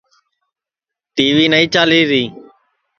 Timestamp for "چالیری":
1.73-2.23